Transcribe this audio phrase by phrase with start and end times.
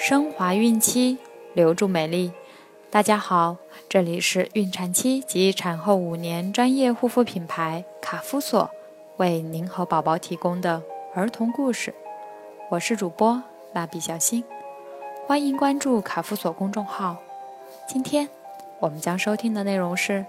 [0.00, 1.18] 升华孕期，
[1.54, 2.30] 留住美丽。
[2.88, 3.56] 大家好，
[3.88, 8.70] 这里是孕产期及产后五年专业护肤品牌卡夫索
[9.16, 10.80] 为您和宝宝提供的
[11.16, 11.92] 儿童故事。
[12.70, 13.42] 我是主播
[13.72, 14.44] 蜡笔小新，
[15.26, 17.16] 欢迎关注卡夫索公众号。
[17.88, 18.28] 今天
[18.78, 20.24] 我们将收听的内容是：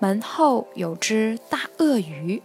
[0.00, 2.42] 门后有只大鳄鱼。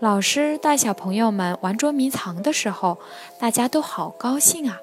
[0.00, 2.98] 老师带小朋友们玩捉迷藏的时候，
[3.38, 4.80] 大家都好高兴啊！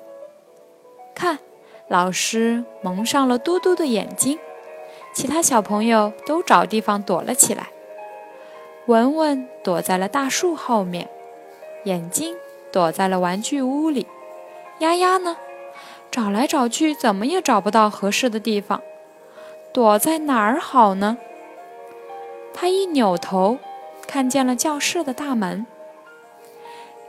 [1.13, 1.37] 看，
[1.89, 4.39] 老师蒙上了嘟嘟的眼睛，
[5.13, 7.67] 其他小朋友都找地方躲了起来。
[8.87, 11.09] 文文躲在了大树后面，
[11.83, 12.35] 眼睛
[12.71, 14.07] 躲在了玩具屋里。
[14.79, 15.37] 丫丫呢，
[16.09, 18.81] 找来找去怎么也找不到合适的地方，
[19.73, 21.17] 躲在哪儿好呢？
[22.53, 23.59] 他一扭头。
[24.11, 25.65] 看见了教室的大门，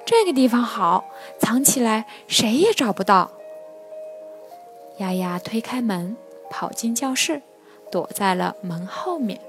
[0.07, 1.05] 这个地方好，
[1.37, 3.33] 藏起来谁也找不到。
[4.99, 6.17] 丫丫推开门，
[6.49, 7.43] 跑进教室，
[7.91, 9.41] 躲在了门后面。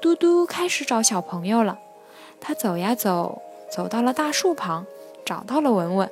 [0.00, 1.78] 嘟嘟开始找小朋友了，
[2.40, 4.86] 他走呀走，走到了大树旁，
[5.26, 6.08] 找到了文文；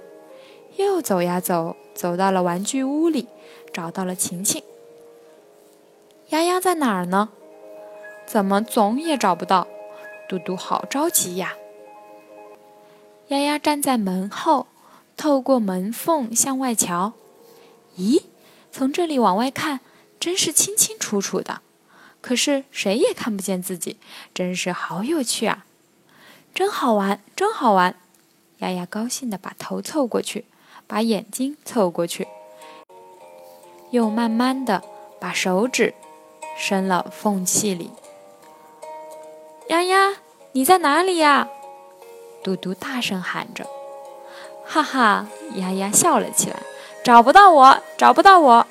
[0.76, 3.26] 又走呀走，走到了玩具屋里，
[3.72, 4.62] 找到了晴晴。
[6.28, 7.30] 丫丫在哪儿呢？
[8.26, 9.66] 怎么总也找不到？
[10.30, 11.56] 嘟嘟好着急呀！
[13.26, 14.68] 丫丫站在门后，
[15.16, 17.14] 透过门缝向外瞧。
[17.98, 18.22] 咦，
[18.70, 19.80] 从这里往外看，
[20.20, 21.62] 真是清清楚楚的。
[22.20, 23.96] 可是谁也看不见自己，
[24.32, 25.66] 真是好有趣啊！
[26.54, 27.96] 真好玩，真好玩！
[28.58, 30.44] 丫丫高兴地把头凑过去，
[30.86, 32.28] 把眼睛凑过去，
[33.90, 34.80] 又慢慢地
[35.18, 35.92] 把手指
[36.56, 37.90] 伸了缝隙里。
[39.70, 40.16] 丫丫，
[40.50, 41.46] 你在哪里呀？
[42.42, 43.64] 嘟嘟大声喊着。
[44.66, 46.56] 哈哈，丫丫笑了起来。
[47.04, 48.66] 找不到我，找不到我。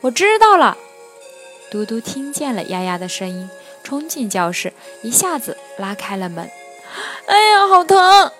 [0.00, 0.76] 我知道了。
[1.70, 3.48] 嘟嘟听见了丫丫的声音，
[3.84, 4.72] 冲进教室，
[5.04, 6.50] 一下子拉开了门。
[7.26, 8.32] 哎呀，好疼！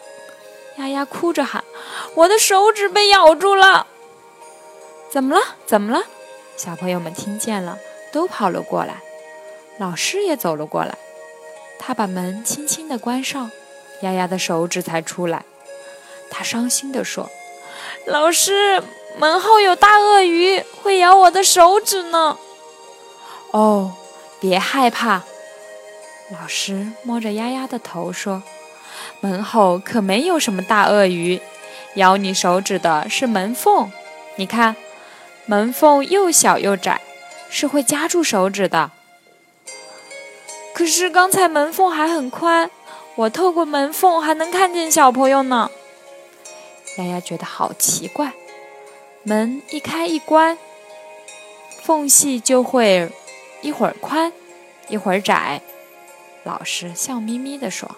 [0.78, 1.62] 丫丫哭着喊
[2.16, 3.86] ：“我的手指被咬住了。”
[5.08, 5.40] 怎么了？
[5.66, 6.04] 怎么了？
[6.56, 7.78] 小朋友们听见了，
[8.10, 8.96] 都跑了过来。
[9.78, 10.98] 老师也走了过来。
[11.84, 13.50] 他把门轻轻地关上，
[14.03, 15.44] 丫丫的手指才出来。
[16.31, 17.28] 他伤心地说
[18.06, 18.81] ：“老师，
[19.19, 22.38] 门后有大鳄鱼，会咬我的手指呢。”
[23.50, 23.94] 哦，
[24.41, 25.22] 别害怕。
[26.31, 28.44] 老师摸着丫丫的头说
[29.19, 31.43] ：“门后可没有什么大鳄鱼，
[31.97, 33.91] 咬你手指的是门缝。
[34.37, 34.76] 你看，
[35.47, 37.00] 门缝又小又窄，
[37.50, 38.93] 是会夹住手指的。”
[40.74, 42.70] 可是刚才门缝还很宽，
[43.14, 45.70] 我透过门缝还能看见小朋友呢。
[46.96, 48.32] 丫丫觉得好奇怪，
[49.22, 50.58] 门一开一关，
[51.82, 53.10] 缝隙就会
[53.60, 54.32] 一会儿宽，
[54.88, 55.60] 一会儿窄。
[56.42, 57.88] 老师笑眯眯地说：“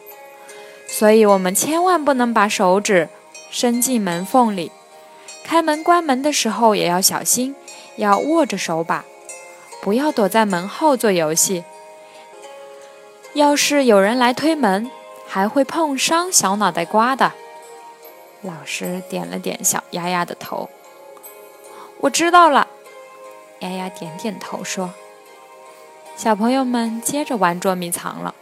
[0.87, 3.09] 所以我们千万不能把手指
[3.51, 4.71] 伸进门缝里，
[5.45, 7.55] 开门关门的时候也要小心，
[7.97, 9.05] 要握着手把，
[9.81, 11.65] 不要躲在门后做游戏。”
[13.35, 14.89] 要是有人来推门，
[15.27, 17.33] 还会碰伤小脑袋瓜的。
[18.43, 20.71] 老师点了点小丫丫的头。
[21.99, 22.69] 我知道了。
[23.59, 24.93] 丫丫点点头说
[26.17, 28.35] ：“小朋友们接着玩捉迷藏了。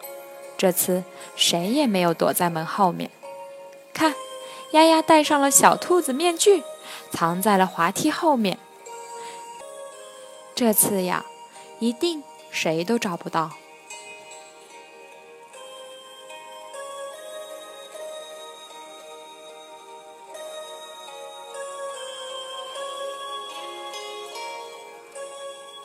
[0.58, 1.04] 这次
[1.36, 3.10] 谁也没有躲在门后面。
[3.94, 4.14] 看，
[4.72, 6.62] 丫丫戴上了小兔子面具，
[7.10, 8.58] 藏在了滑梯后面。
[10.54, 11.24] 这次呀，
[11.78, 13.52] 一定谁都找不到。”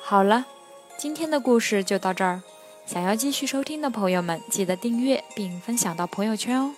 [0.09, 0.45] 好了，
[0.97, 2.41] 今天的故事就到这儿。
[2.85, 6.73] 想要继续收听的朋友们，记得订阅并分享到朋友圈哦。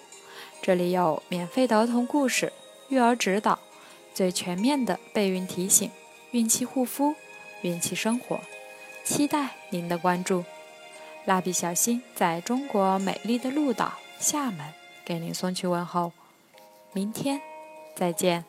[0.64, 2.52] 这里有免费的儿童故事、
[2.88, 3.60] 育儿指导、
[4.16, 5.92] 最全面的备孕提醒、
[6.31, 7.14] 孕期护肤、
[7.62, 8.40] 孕期生活，
[9.04, 10.44] 期待您的关注。
[11.25, 14.74] 蜡笔小新在中国美丽的鹭岛厦门
[15.06, 16.12] 给您送去问候，
[16.94, 17.40] 明天
[17.96, 18.44] 再见。